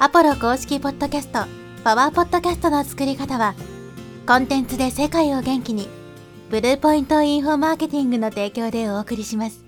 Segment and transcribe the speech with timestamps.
[0.00, 1.44] アポロ公式ポッドキャスト、
[1.84, 3.54] パワーポッドキャストの作り方は、
[4.26, 5.88] コンテンツで世界を元気に、
[6.50, 9.64] ブルーポイントインフォマーケティングの提供でお送りします。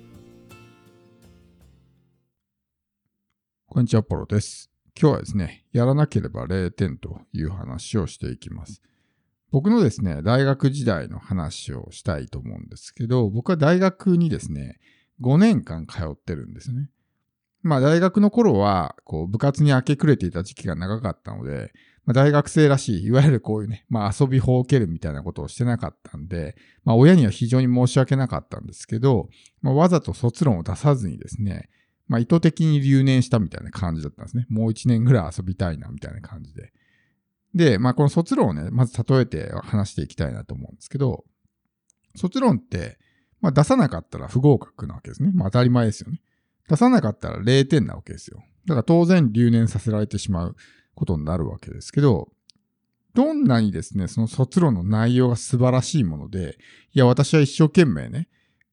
[3.69, 4.69] こんにちは、アポロです。
[5.01, 8.83] 今日はですね、やらなければ0点という話をしていきます。
[9.53, 14.81] 僕のですね、大学時代の話をしたいと思うんですけど、僕は大学にですね、
[15.21, 16.91] 5年間通ってるんですね。
[17.67, 21.73] まあ大学の頃は、こう部活に明け暮れていた時期が長かったので、
[22.05, 29.29] まあ、大学生らしい、いわゆるこういうね、まあ遊びほうけるみたいなことをしてなかったんで、まあ親には非常に申し訳なかったんですけど、
[29.63, 31.69] まあわざと卒論を出さずにですね、
[32.07, 34.47] まあ意図的に留年したみたいな感じだったんですね。
[34.49, 36.73] もう一年ぐらい遊びたいなみたいな感じで。
[37.53, 41.25] で、まあこの卒論をね、まず例えて話していきたいなと思うんですけど、
[42.15, 42.99] 卒論って、
[43.41, 45.33] まあ出さなかったら不合格なわけですね。
[45.35, 46.21] まあ当たり前ですよね。
[46.69, 48.43] 出さなかったら0点なわけですよ。
[48.67, 50.57] だから当然留年させられてしまう
[50.95, 52.29] ことになるわけですけど、
[53.15, 56.59] どんなにですね、その卒論の内容が素晴らしいもので、
[56.93, 58.29] いや、私は一生懸命ね、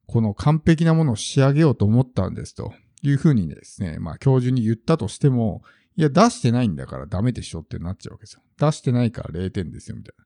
[0.06, 2.74] この完璧なものを仕上げようと思ったんですと
[3.04, 5.62] いうふうにですね、まあ教授に言ったとしても、
[5.96, 8.42] いや、出してないんだからダメでしょってなっちゃうわけですよ。
[8.58, 10.26] 出してないから0点ですよ、みたいな。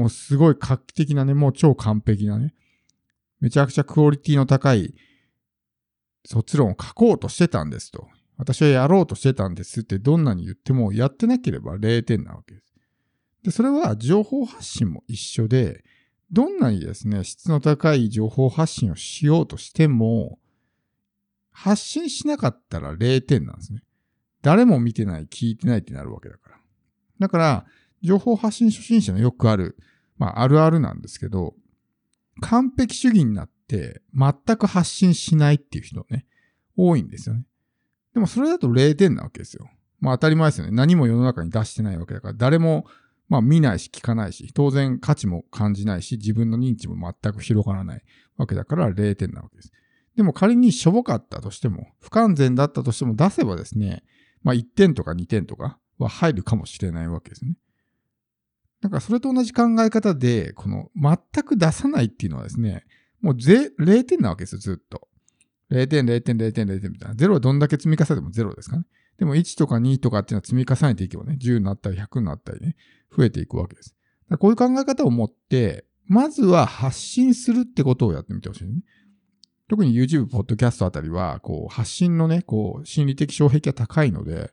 [0.00, 2.52] もうすごい画期的なね、もう超完璧なね、
[3.40, 4.94] めちゃくちゃクオリティの高い
[6.24, 8.08] 卒論を書こうとしてたんですと。
[8.36, 12.74] 私はやろうとしてたんですってどんなに言ってもやってなければ0点なわけです。
[13.44, 15.84] で、それは情報発信も一緒で、
[16.32, 20.38] どんなにですね、質の高い情報発信をしようとしても、
[21.52, 23.82] 発信しなかったら0点なんですね。
[24.42, 26.56] 誰も見てない、聞いてないってなるわけだから。
[27.20, 27.66] だから、
[28.02, 29.76] 情報発信初心者のよくある、
[30.18, 31.54] まあ、あるあるなんですけど、
[32.40, 36.26] 完璧主義になって全く発信しないっていう人ね、
[36.76, 37.44] 多いんですよね。
[38.14, 39.68] でもそれだと0点なわけですよ。
[40.00, 40.72] まあ当たり前ですよね。
[40.72, 42.86] 何も世の中に出してないわけだから、誰も
[43.28, 48.02] まあ見ないし聞かないし、当然価値も感じないし、自分の認知も全く広がらない
[48.36, 49.72] わけだから0点なわけです。
[50.16, 54.04] でも仮にしょぼかったとしても、不完全だったとしても出せばですね、
[54.42, 57.56] まあ1点とか2点とかは入るかもしれないわけですね。
[58.80, 62.84] だからそれと同じ考え方で、この全く出さないっていうのはですね、
[63.24, 65.08] もうぜ0点なわけですよ、ずっと。
[65.70, 67.14] 0点、0点、0点、0点みたいな。
[67.14, 68.84] 0はどんだけ積み重ねても0ですかね。
[69.18, 72.76] でも1とか2とかっていうのは積み重ねていけばね、10になったり100になったりね、
[73.16, 73.96] 増えていくわけです。
[74.38, 78.82] こういう考え方を持って、まずは発信するってことをやってみてほしいね。
[79.68, 84.52] 特に YouTube、ポッドキャストあたりは、こう、発信のね、こう、心理的障壁が高いので、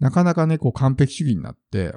[0.00, 1.94] なかなかね、こう、完璧主義になって、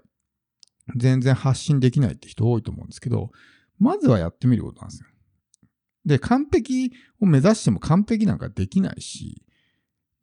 [0.95, 3.31] 全然発信できないって人多いと思うんですけど、
[3.79, 5.07] まずはやってみることなんですよ。
[6.05, 9.43] で、完璧を目指しても完璧なんかできないし、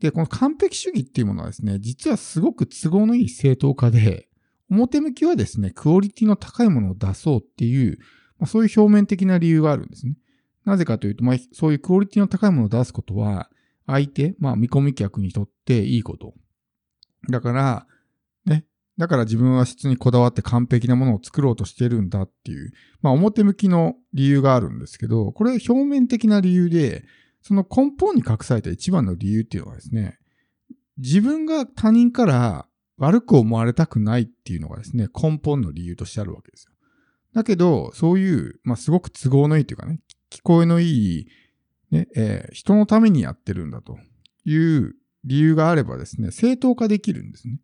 [0.00, 4.28] で、この完璧主義っていうものはですね、実はすごく都合のいい正当化で、
[4.70, 7.98] 表向きはですね、クオリティの高いものを出そうっていう、
[8.38, 10.16] まあ、そういう表面的な理由があるんですね。
[10.64, 13.50] なぜかというと、まあ、そういうクオリティの高いものを出すことは、
[13.86, 16.34] 相手、まあ、見込み客にとっていいこと。
[17.30, 17.86] だから、
[18.98, 27.04] だから自分は質にこだわって完璧なものを作ろうとしてるんだっていう、まあ表向きの理由があるんですけど、これ表面的な理由で、
[27.40, 30.18] その根本に隠された一番の理由っていうのはですね、
[30.98, 32.66] 自分が他人から
[32.96, 36.72] 悪く思われたくないっていうのがですね、根本の理由としてあるわけですよ。
[37.32, 40.00] だけど、そういう、まあすごく都合のいいというかね、
[40.30, 41.28] 聞こえのいい、
[41.92, 43.96] ね、えー、人のためにやってるんだと
[44.44, 47.60] いう理由があればですね、正当化できるんですね。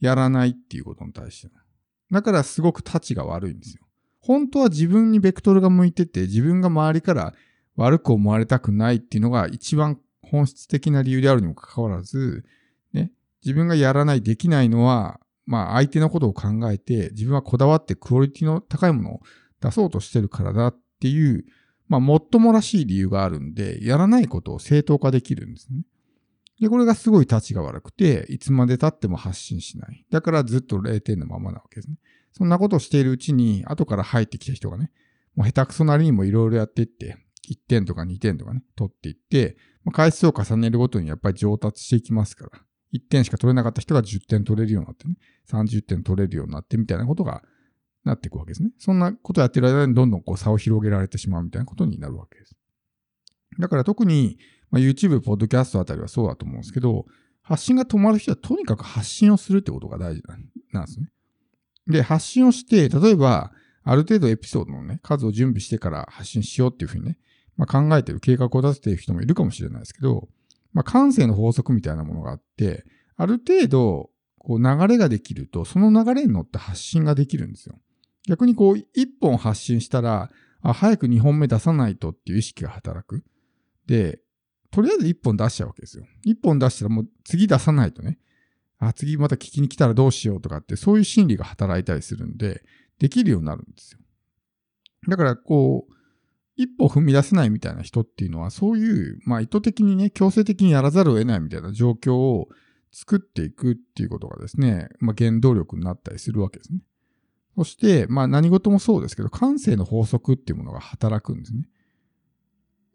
[0.00, 1.52] やらないっていうことに対して。
[2.10, 3.84] だからすごく立ちが悪いんですよ。
[4.20, 7.34] 本当は自分にベクトルが向いてて、自分が周りから
[7.76, 12.44] 悪く思われたくないっていうのが一番本質的な理由であるにもかかわらず、
[12.92, 13.12] ね、
[13.44, 19.20] 自分がやらない、できないのは、まあ相手のことを考えて、自分はこだわってクオリティの高いものを
[19.60, 21.44] 出そうとしてるからだっていう、
[21.88, 25.82] まあもっともらしい理由があるんで、やらないことを正当化できるんですね。
[26.60, 30.04] で、これがすごい立ちが悪くて、いつまで経っても発信しない。
[30.10, 31.96] だからずっと0点のままなわけですね。
[32.32, 34.92] そんなことをしているうちに、後から入ってきた人がね、
[35.34, 37.16] もう下手くそなりにもいろいろやっていって、
[37.50, 42.60] 1点とか2点とかね、取っていって、まあ、回数を重ねるごとにやっぱり上達していきますから、
[42.92, 45.16] 1点しか取れなかった人が10点取れるようになってね、
[45.50, 47.42] 30点取れるようになってみたいなことが
[48.04, 48.70] なっていくわけですね。
[48.78, 52.56] そんなことをやってる間にどんどんこう差を広げられてしまうみたいなことになるわけです。
[53.58, 54.38] だから特に、
[54.70, 57.06] まあ、YouTube、ポッドキャストあたりはそうだと思うんですけど、
[57.42, 60.22] 発信が止まる人はとにかく発信をするってことが大事
[60.72, 61.10] なんですね。
[61.88, 63.52] で、発信をして、例えば、
[63.82, 67.18] ある程度エピソードのね、数を準備してから発信しようっていうふうにね、
[67.56, 70.28] まあ、考えてる計画を立てている人もいるかもしれないですけど、
[70.72, 72.84] まあ、感性の法則みたいなものがあって、
[73.16, 77.78] ある程度、ここう流れができると、その流れに乗って発信ができるんですよ。
[78.28, 80.30] 逆にこう、一本発信したら、
[80.62, 83.22] あ、早く2本目出さないとっていう意識が働く。
[83.86, 84.20] で、
[84.70, 86.04] とりあえず1本出しちゃうわけですよ。
[86.26, 88.18] 1本出したらもう次出さないとね、
[88.78, 92.62] あ、次また聞きに来たらどうしようとかって、そういう心理が働いたりするんで、
[92.98, 94.00] できるようになるんですよ。
[95.08, 95.92] だから、こう、
[96.56, 102.48] 一歩踏み出せないみたいな人っていうのは、そういう、まあ意図的にね、強制的にやらざるを得ないみたいな状況を
[102.90, 106.80] 作っていくっていうことがですね、まあ原動力になったりするわけですね。
[107.56, 111.68] そして、まあ何事もそうですけど、感性の法則っていうものが働くんですね。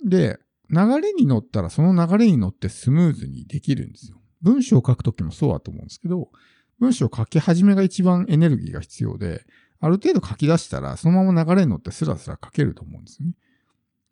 [0.03, 0.39] で、
[0.69, 4.21] 流れに乗ったらその流れに乗ってスムーズにできるんですよ。
[4.41, 6.29] 文章を書くときもそうだと思うんですけど、
[6.79, 9.45] 文章を書き始めが一番エネルギーが必要で、
[9.79, 13.33] ある程度書き出したらそのまま流れに乗ってスラスラ書けると思うんですよね。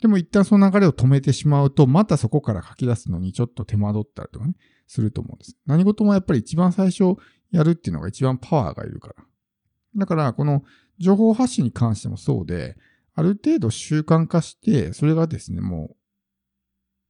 [0.01, 4.55] でも一旦その流れを止めてしまうと、またそこから書き出すのにちょっと手間取ったりとかね、
[4.87, 5.57] すると思うんです。
[5.65, 7.15] 何事もやっぱり一番最初
[7.51, 9.15] やるっていうのが一番パワーがいるから。
[9.95, 10.63] だから、この
[10.99, 12.75] 情報発信に関してもそうで、
[13.15, 15.95] ある程度習慣化して、それがですね、もう、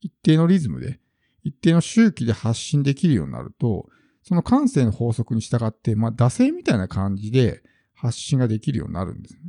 [0.04, 1.00] 一定のリズムで、
[1.44, 3.88] 一定の周期で発信できるようになると、
[4.22, 7.64] その感性の法則に従って、まあ、惰性みたいな感じで
[7.94, 9.42] 発信ができるようになるんですね。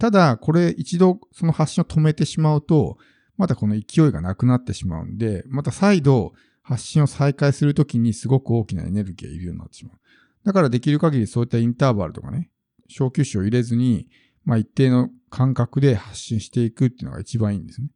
[0.00, 2.98] ただ、これ一度その発信を止めてしまうと、
[3.36, 9.98] またこの勢いがなくなってしまうんで、また再度発信を再開するときにすごく大きなエネルギーがいるようになってしまう。
[10.44, 12.50] だからできる限りそういったインターバルとかね、
[12.88, 14.08] 小休止を入れずに、
[14.44, 17.88] まあ一定の間隔で発信していくっていうのが一番いいんですね。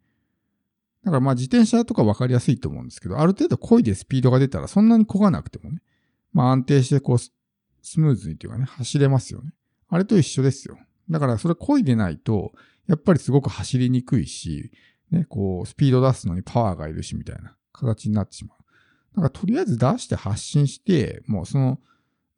[1.04, 5.82] だからまあ自転車とか分かりやすいと思うんですけど、ある程度漕いでスピードが出たらそんなに漕がなくてもね、
[6.32, 7.30] まあ安定してこうス
[8.00, 9.52] ムーズにというかね、走れますよね。
[9.88, 10.78] あれと一緒ですよ。
[11.10, 12.52] だからそれ漕いでないと、
[12.86, 14.70] やっぱりすごく走りにくいし、
[15.10, 18.58] ね、こう、スピード出すのにパワーがいるしみたいな形になってしまう。
[19.14, 21.78] だからとりあえず出して発信して、もうその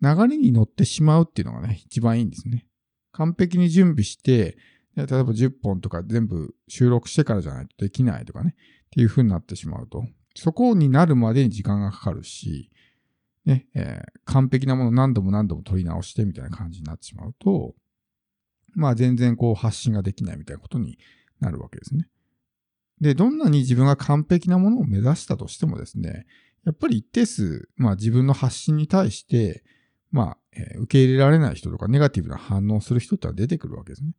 [0.03, 2.67] 流れに乗ってしまうっていうのがね、一番いいんですね。
[3.13, 4.57] 完璧に準備して、
[4.96, 8.55] 例えば10本とか全部収録してからじゃないとできないとかね、
[8.87, 10.05] っていう風になってしまうと、
[10.35, 12.70] そこになるまでに時間がかかるし、
[13.44, 17.75] ね、えー、完璧なものを何度も何度も取り直してみたいな感じになってしまうと、
[18.75, 20.99] まあ全然こう発信ができないみたいなことに
[21.41, 22.08] なるわけですね。
[23.00, 26.26] で、どんなに自分が完璧なものを目指したとしてもですね、
[26.64, 29.62] やっぱり一定数、まあ自分の発信に対して、
[30.11, 34.12] まあ、えー、受け入れられない人とかネガティブな反応する人っては出てくるわけですね。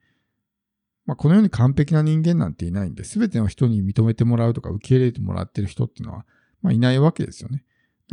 [1.05, 6.25] まあこのように完璧な人間なんていないんで、すべての人に認めてもらうとか受け入れてもらってる人っていうのは、
[6.61, 7.63] まあいないわけですよね。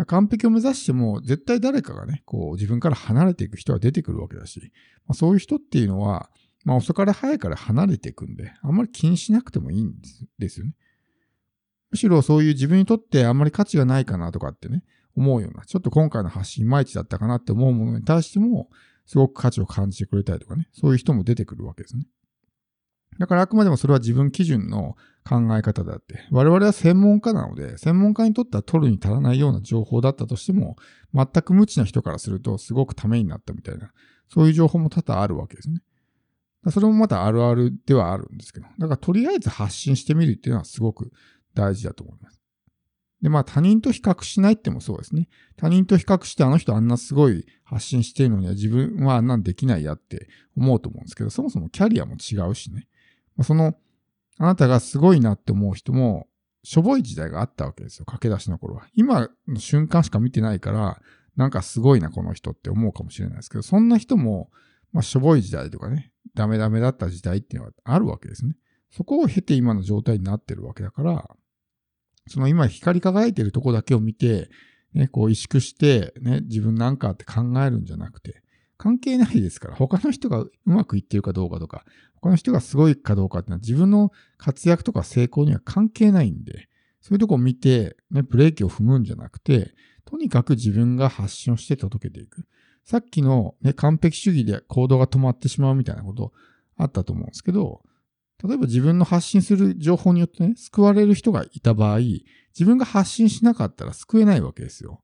[0.06, 4.60] 完璧を目指しても、絶対誰かがね、こう自分から離れていく人は出てくるわけだし、
[5.06, 6.30] まあ、そういう人っていうのは、
[6.64, 9.94] まあ遅かれ早から離れていくんで、あんまり気にしなくてもいいん
[10.38, 10.74] ですよね。
[11.90, 14.82] むしろそういう自分にとってあんまり価値がないかなとかってね、
[15.14, 18.70] 思うような、ちょっと今回の発信いまいちだったかなって思うものに対しても、
[19.04, 22.06] すごく価値を感じてくれたりとかね、そういう人も出てくるわけですね。
[23.18, 30.76] だからあくまでもそれは自分基準の考え方であって、我々は専門家なので、専門家にとっては取るに足らないような情報だったとしても、
[31.14, 33.92] 全く無知な人からするとすごくためになったみたいな、
[34.28, 35.80] そういう情報も多々あるわけですね。
[36.70, 41.10] それもまたあるあるではあるんですけど、だからとりあえず発信してみるっていうのはすごく
[41.54, 42.40] 大事だと思います。
[43.20, 45.28] で、まあ他人と比較しないってもそうですね。
[45.56, 52.86] 他人と比較してあの人あんなすごい発信してるのには自分はあんなんできないやって思うと思うんですけど、そもそもキャリアも違うしね。
[53.42, 53.74] その、
[54.38, 56.28] あなたがすごいなって思う人も、
[56.64, 58.04] しょぼい時代があったわけですよ。
[58.04, 58.86] 駆け出しの頃は。
[58.94, 61.00] 今の瞬間しか見てないから、
[61.36, 64.50] なんかすごいな、この人って思うかもしれないですけど、そんな人も、
[64.92, 68.54] まあ、しょぼい時代とかね、ダメダメだった時代っていうのはあるわけですね。
[68.90, 71.36] そこを経て今の状態になってるわけだから、
[72.28, 74.50] その今光り輝いてるとこだけを見て、
[74.94, 78.41] ね、こう萎縮して、ね、自分なんかって考えるんじゃなくて、
[78.82, 81.84] 関係ないですから、他の人がうまくいってるかどうかとか、
[82.16, 86.68] 他の人がすごいかどうかってのは自分の活躍とか成功には関係ないんで、
[87.00, 89.72] そういうとこを見て、ね、ブレーキを踏むんじゃなくて、
[90.04, 92.44] とにかく自分が発信をして届けていく。
[92.84, 96.32] さっきの、ね、完璧主義で行動が止まってしまうみたいなこと
[96.76, 97.82] あったと思うんですけど、
[98.42, 105.00] 例えば自分の発信する情報によってね、救われる人がいた場合、自分が発信しなかったら救えないわけですよ。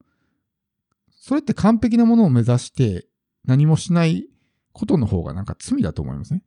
[1.10, 3.06] それって完璧なものを目指して
[3.48, 4.28] 何もしない
[4.72, 6.42] ことの方がなんか罪だと思いますね。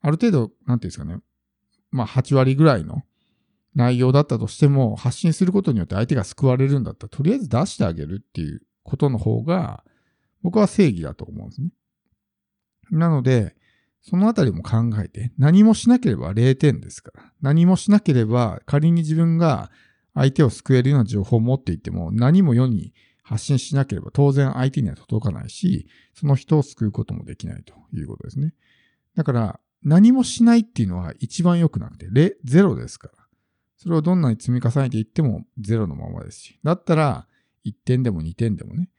[0.00, 1.18] ある程度、なんていうんですかね。
[1.90, 3.02] まあ8割ぐらいの
[3.74, 9.82] 内容だったとしても、発信することによって相手が救われるんだったら、とりあえず出してあげるっていうことの方が、
[10.42, 11.70] 僕は正義だと思うんですね。
[12.92, 13.56] なので、
[14.00, 17.32] そのあたりも考えて、何もしなければ0点ですから。
[17.42, 19.72] 何もしなければ、仮に自分が
[20.14, 28.54] 相手を救えるような情報を持っていても、何も世に発信しなければ当然相手には届かないし、その人を救うこともできないということですね。
[29.16, 33.14] だから何もしないっていうのは一番良くなくて、ゼロですから。
[33.76, 36.60] それをどんなに積み重ねていってもゼロのままですし。
[36.62, 37.26] だったら
[37.66, 38.90] 1点でも2点でもね、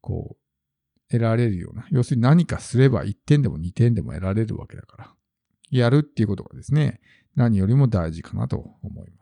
[0.00, 1.86] こう、得られるような。
[1.90, 5.14] 要するに何かすれば1点でも2点でも得られるわけだから。
[5.70, 7.00] やるっていうことがですね、
[7.34, 9.19] 何よりも大事かなと思います。